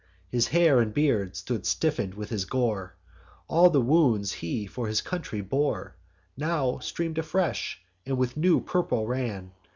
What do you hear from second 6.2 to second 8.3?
Now stream'd afresh, and